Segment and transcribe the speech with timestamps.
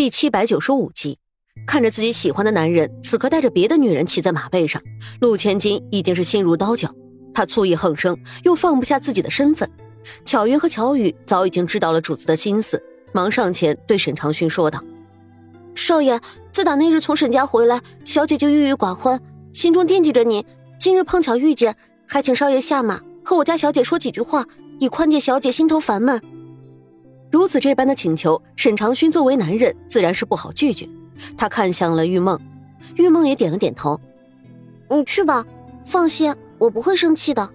[0.00, 1.18] 第七百九十五集，
[1.66, 4.80] 看着自己喜欢的男人此刻带着别的女人骑在马背上，
[5.20, 6.90] 陆千金已经是心如刀绞。
[7.34, 9.70] 她醋意横生，又放不下自己的身份。
[10.24, 12.82] 巧云和巧雨早已经知道了主子的心思，
[13.12, 14.82] 忙上前对沈长勋说道
[15.76, 16.18] ：“少爷，
[16.50, 19.20] 自打那日从沈家回来，小姐就郁郁寡欢，
[19.52, 20.46] 心中惦记着你。
[20.78, 21.76] 今日碰巧遇见，
[22.08, 24.46] 还请少爷下马和我家小姐说几句话，
[24.78, 26.18] 以宽解小姐心头烦闷。”
[27.30, 30.88] 如此这般的请求，沈长勋作为男人自然是不好拒绝。
[31.36, 32.38] 他看向了玉梦，
[32.96, 34.00] 玉梦也点了点头
[34.90, 35.44] ：“你去吧，
[35.84, 37.48] 放心，我不会生气的。”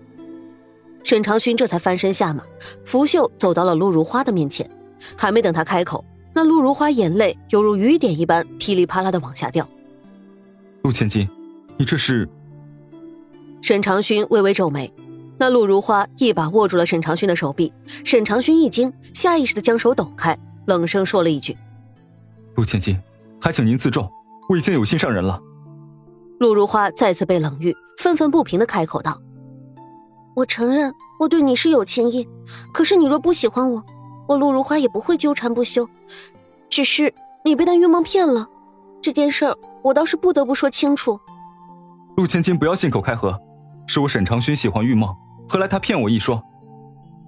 [1.03, 2.43] 沈长勋这才翻身下马，
[2.85, 4.69] 拂袖走到了陆如花的面前。
[5.15, 9.69] 还没等他开口，那陆如花眼泪犹如雨点一般噼里啪啦的往下掉。
[10.81, 11.29] 陆千金，
[11.77, 12.27] 你这是？
[13.61, 14.91] 沈长勋微微皱眉。
[15.37, 17.71] 那陆如花一把握住了沈长勋的手臂，
[18.03, 21.57] 沈长勋一惊，下意识的将手抖开，冷声说了一句
[22.55, 22.97] ：“陆千金，
[23.41, 24.09] 还请您自重，
[24.47, 25.41] 我已经有心上人了。”
[26.39, 29.21] 陆如花再次被冷遇，愤愤不平的开口道
[30.35, 32.27] ：“我承认我对你是有情意，
[32.73, 33.83] 可是你若不喜欢我，
[34.27, 35.89] 我陆如花也不会纠缠不休。
[36.69, 37.13] 只是
[37.43, 38.47] 你被那玉梦骗了，
[39.01, 41.19] 这件事儿我倒是不得不说清楚。”
[42.15, 43.37] 陆千金，不要信口开河，
[43.85, 45.13] 是我沈长勋喜欢玉梦。
[45.47, 46.41] 何来他骗我一说？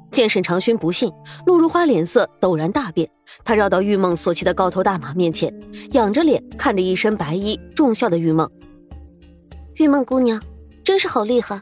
[0.09, 1.11] 见沈长勋不信，
[1.45, 3.09] 陆如花脸色陡然大变。
[3.43, 5.53] 她绕到玉梦所骑的高头大马面前，
[5.91, 8.49] 仰着脸看着一身白衣重孝的玉梦。
[9.75, 10.41] 玉梦姑娘，
[10.83, 11.59] 真是好厉害！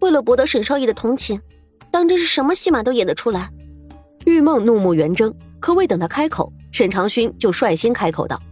[0.00, 1.40] 为了博得沈少爷的同情，
[1.90, 3.48] 当真是什么戏码都演得出来。
[4.26, 8.42] 玉梦怒目圆睁，可未等她开口，沈长勋就率先开口道：“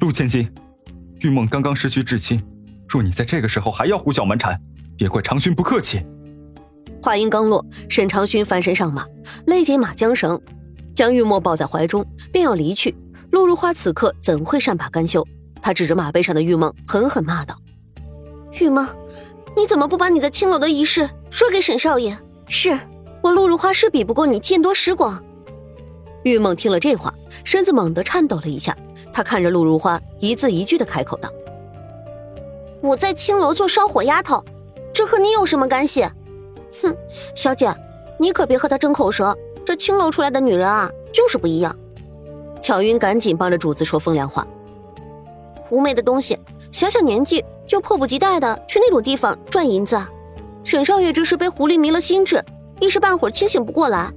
[0.00, 0.48] 陆千金，
[1.20, 2.40] 玉梦刚刚失去至亲，
[2.86, 4.60] 若你在这个时候还要胡搅蛮缠，
[4.96, 6.04] 别怪长勋不客气。”
[7.02, 9.04] 话音刚落，沈长勋翻身上马，
[9.46, 10.40] 勒紧马缰绳，
[10.94, 12.94] 将玉墨抱在怀中，便要离去。
[13.32, 15.26] 陆如花此刻怎会善罢甘休？
[15.60, 17.56] 她指着马背上的玉梦，狠狠骂道
[18.60, 18.86] ：“玉梦，
[19.56, 22.16] 你怎么不把你在青楼的仪式说给沈少爷？
[22.46, 22.78] 是
[23.20, 25.20] 我陆如花是比不过你见多识广。”
[26.22, 28.76] 玉梦听了这话，身子猛地颤抖了一下，
[29.12, 31.28] 她看着陆如花，一字一句的开口道
[32.80, 34.44] ：“我在青楼做烧火丫头，
[34.94, 36.06] 这和你有什么干系？”
[36.80, 36.96] 哼，
[37.34, 37.74] 小姐，
[38.18, 39.36] 你可别和他争口舌。
[39.64, 41.76] 这青楼出来的女人啊，就是不一样。
[42.60, 44.46] 巧云赶紧帮着主子说风凉话。
[45.62, 46.38] 狐媚的东西，
[46.70, 50.00] 小小年纪就迫不及待的去那种地方赚银子。
[50.64, 52.44] 沈少爷这是被狐狸迷了心智，
[52.80, 54.12] 一时半会儿清醒不过来。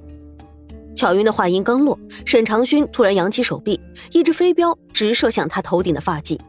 [0.95, 3.79] 巧云的话音刚落，沈长勋突然扬起手臂，
[4.11, 6.39] 一只飞镖直射向他头顶的发髻。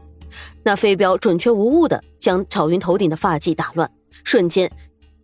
[0.63, 3.89] 那飞镖准确无误的将巧云头顶的发髻打乱，
[4.23, 4.71] 瞬间。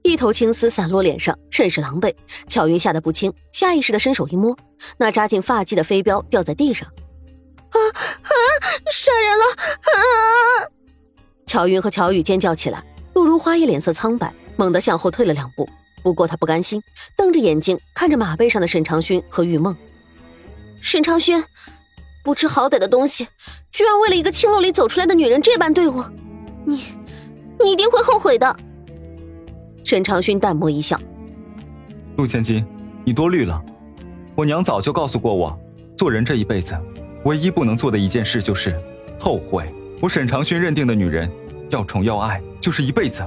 [0.03, 2.13] 一头青丝散落脸上，甚是狼狈。
[2.47, 4.55] 巧云吓得不轻，下意识的伸手一摸，
[4.97, 6.87] 那扎进发髻的飞镖掉在地上。
[7.69, 7.77] 啊
[8.21, 8.29] 啊！
[8.91, 9.45] 杀人了！
[9.55, 9.97] 啊！
[11.45, 12.83] 巧云和乔雨尖叫起来。
[13.13, 15.67] 陆如花也脸色苍白，猛地向后退了两步。
[16.03, 16.83] 不过她不甘心，
[17.15, 19.75] 瞪着眼睛看着马背上的沈长勋和玉梦。
[20.81, 21.43] 沈长勋，
[22.23, 23.27] 不知好歹的东西，
[23.71, 26.11] 居然为了一个青楼里走出来的女人这般对我，
[26.65, 26.83] 你，
[27.59, 28.55] 你一定会后悔的。
[29.93, 30.99] 沈长勋淡漠一笑
[32.17, 32.65] ：“陆千金，
[33.05, 33.61] 你多虑了。
[34.33, 35.55] 我娘早就告诉过我，
[35.95, 36.75] 做人这一辈子，
[37.25, 38.75] 唯一不能做的一件事就是
[39.19, 39.71] 后悔。
[40.01, 41.31] 我沈长勋认定的女人，
[41.69, 43.23] 要宠要爱，就是一辈子。”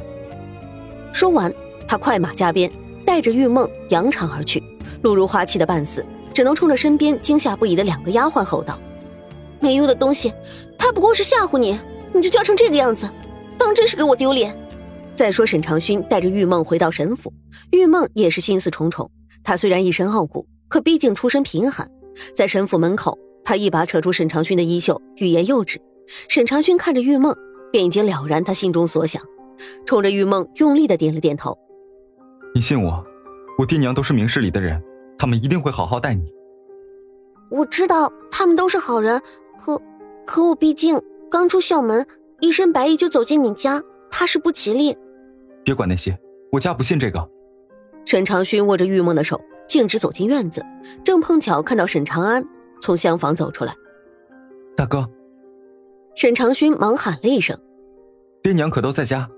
[1.14, 1.54] 说完，
[1.86, 2.68] 他快马加鞭，
[3.04, 4.60] 带着玉梦扬长而去。
[5.02, 6.04] 陆如花气得半死，
[6.34, 8.76] 只能冲着身边惊吓不已的两个丫鬟吼道
[9.62, 10.32] ：“没用的东西，
[10.76, 11.78] 他不过是吓唬你，
[12.12, 13.08] 你就叫成这个样子，
[13.56, 14.52] 当真是给我丢脸！”
[15.16, 17.32] 再说沈长勋带着玉梦回到沈府，
[17.72, 19.10] 玉梦也是心思重重。
[19.42, 21.90] 她虽然一身傲骨，可毕竟出身贫寒。
[22.34, 25.80] 在沈府门口，她一把扯住沈长勋的衣袖，欲言又止。
[26.28, 27.34] 沈长勋看着玉梦，
[27.72, 29.22] 便已经了然他心中所想，
[29.86, 31.56] 冲着玉梦用力的点了点头
[32.54, 33.04] ：“你信我，
[33.58, 34.82] 我爹娘都是明事理的人，
[35.18, 36.30] 他们一定会好好待你。”
[37.50, 39.20] 我知道他们都是好人，
[39.58, 39.80] 可
[40.26, 42.06] 可我毕竟刚出校门，
[42.40, 44.96] 一身白衣就走进你家，怕是不吉利。
[45.66, 46.16] 别管那些，
[46.52, 47.28] 我家不信这个。
[48.04, 50.64] 沈长勋握着玉梦的手，径直走进院子，
[51.04, 52.46] 正碰巧看到沈长安
[52.80, 53.74] 从厢房走出来。
[54.76, 55.10] 大哥，
[56.14, 57.58] 沈长勋忙喊了一声
[58.44, 59.28] ：“爹娘可都在家？”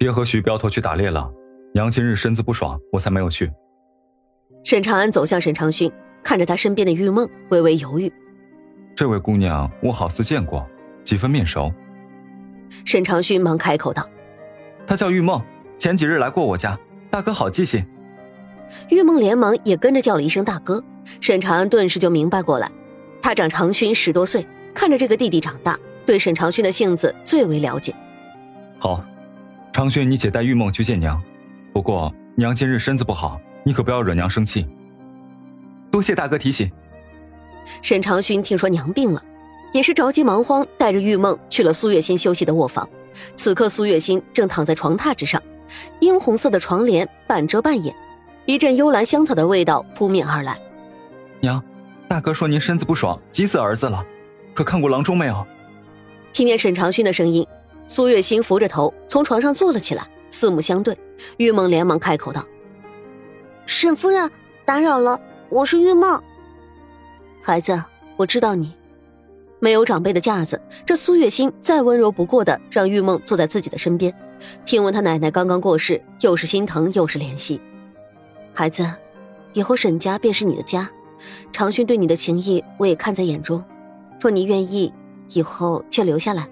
[0.00, 1.32] 爹和徐镖头去打猎了，
[1.74, 3.48] 娘今日身子不爽，我才没有去。
[4.64, 5.92] 沈长安走向沈长勋，
[6.24, 8.12] 看着他身边的玉梦，微微犹豫
[8.96, 10.66] ：“这位姑娘，我好似见过，
[11.04, 11.72] 几分面熟。”
[12.84, 14.04] 沈长勋忙开口道。
[14.90, 15.40] 她叫玉梦，
[15.78, 16.76] 前几日来过我家，
[17.12, 17.86] 大哥好记性。
[18.88, 20.82] 玉梦连忙也跟着叫了一声大哥，
[21.20, 22.68] 沈长安顿时就明白过来，
[23.22, 24.44] 他长长勋十多岁，
[24.74, 27.94] 看着这个弟弟长大，对沈长勋的性子最为了解。
[28.80, 29.00] 好，
[29.72, 31.22] 长勋，你且带玉梦去见娘。
[31.72, 34.66] 不过娘今日身子不好，你可不要惹娘生气。
[35.88, 36.68] 多谢大哥提醒。
[37.80, 39.22] 沈长勋听说娘病了，
[39.72, 42.90] 也是着急忙慌，带着玉梦去了苏月心休息的卧房。
[43.36, 45.42] 此刻苏月心正躺在床榻之上，
[46.00, 47.94] 殷红色的床帘半遮半掩，
[48.44, 50.60] 一阵幽兰香草的味道扑面而来。
[51.40, 51.62] 娘，
[52.08, 54.04] 大哥说您身子不爽，急死儿子了，
[54.54, 55.46] 可看过郎中没有？
[56.32, 57.46] 听见沈长勋的声音，
[57.86, 60.96] 苏月心扶着头从床上坐了起来，四目相对，
[61.38, 62.44] 玉梦连忙开口道
[63.66, 64.30] ：“沈夫人，
[64.64, 66.22] 打扰了，我是玉梦。
[67.42, 67.82] 孩子，
[68.16, 68.74] 我知道你。”
[69.60, 74.12] 没有长辈的架子，这苏月心再温柔不过的让玉梦坐在自己的身边。
[74.64, 77.60] 听闻他奶奶刚刚过世，又是心疼又是怜惜。
[78.54, 78.90] 孩子，
[79.52, 80.90] 以后沈家便是你的家，
[81.52, 83.62] 长勋对你的情谊我也看在眼中。
[84.18, 84.92] 若你愿意，
[85.34, 86.48] 以后就留下来。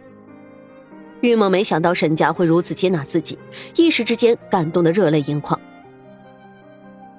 [1.22, 3.38] 玉梦没想到沈家会如此接纳自己，
[3.74, 5.58] 一时之间感动的热泪盈眶。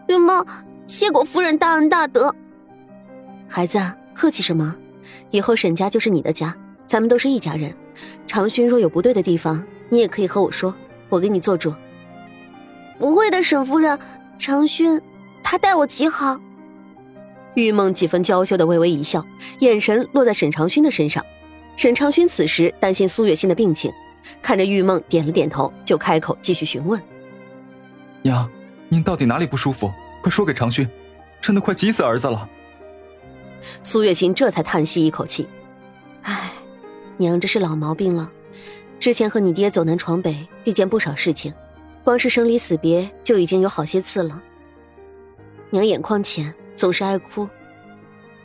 [0.07, 0.45] 玉梦，
[0.85, 2.33] 谢过夫人大恩大德。
[3.47, 3.79] 孩子，
[4.13, 4.75] 客气什么？
[5.31, 7.73] 以后沈家就是你的家，咱们都是一家人。
[8.27, 10.73] 长勋若有不对的地方，你也可以和我说，
[11.09, 11.73] 我给你做主。
[12.97, 13.97] 不会的，沈夫人，
[14.37, 15.01] 长勋
[15.43, 16.39] 他待我极好。
[17.55, 19.25] 玉梦几分娇羞的微微一笑，
[19.59, 21.25] 眼神落在沈长勋的身上。
[21.75, 23.91] 沈长勋此时担心苏月心的病情，
[24.41, 27.01] 看着玉梦点了点头，就开口继续询问
[28.21, 28.49] ：“娘，
[28.89, 29.91] 您到底哪里不舒服？
[30.21, 30.87] 快说给长勋，
[31.39, 32.47] 真的快急死儿子了。”
[33.83, 35.47] 苏月心这才叹息一口气
[36.23, 36.51] ：“唉，
[37.17, 38.31] 娘这是老毛病了。
[38.99, 41.53] 之前和你爹走南闯北，遇见不少事情，
[42.03, 44.41] 光是生离死别就已经有好些次了。
[45.69, 47.47] 娘眼眶浅，总是爱哭。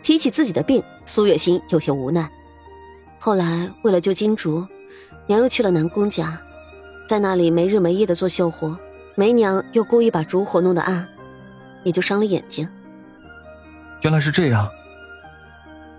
[0.02, 2.31] 提起自己的病，苏月心有些无奈。
[3.19, 4.64] 后来为了救金竹，
[5.26, 6.38] 娘又去了南宫家，
[7.08, 8.78] 在那里没日没夜的做绣活，
[9.17, 11.08] 梅娘又故意把烛火弄得暗，
[11.82, 12.69] 也就伤了眼睛。
[14.02, 14.70] 原来是这样。”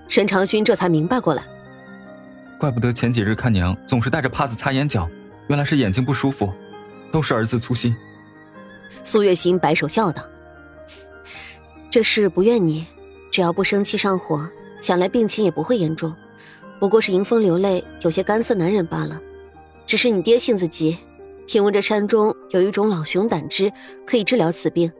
[0.07, 1.43] 沈长勋这才明白过来，
[2.59, 5.09] 怪不得前几日看娘总是带着帕子擦眼角，
[5.47, 6.51] 原来是眼睛不舒服，
[7.11, 7.95] 都是儿子粗心。
[9.03, 10.23] 苏月心摆手笑道
[11.91, 12.85] ：“这事不怨你，
[13.31, 14.49] 只要不生气上火，
[14.79, 16.15] 想来病情也不会严重，
[16.79, 19.19] 不过是迎风流泪，有些干涩难忍罢了。
[19.85, 20.97] 只是你爹性子急，
[21.45, 23.71] 听闻这山中有一种老熊胆汁
[24.05, 24.91] 可以治疗此病，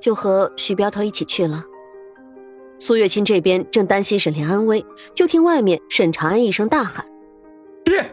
[0.00, 1.64] 就和徐镖头一起去了。”
[2.82, 4.84] 苏月清这边正担心沈莲安危，
[5.14, 7.06] 就听外面沈长安一声大喊
[7.86, 8.12] ：“爹！”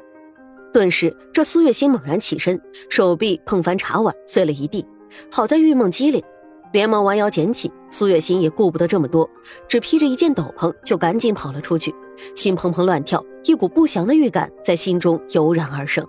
[0.71, 4.85] 顿时，这苏月心猛然起身，手臂碰翻茶碗，碎了一地。
[5.31, 6.23] 好在玉梦机灵，
[6.71, 7.71] 连忙弯腰捡起。
[7.89, 9.27] 苏月心也顾不得这么多，
[9.67, 11.91] 只披着一件斗篷就赶紧跑了出去，
[12.35, 16.07] 心怦怦乱跳，一股不祥的预感在心中油然而生。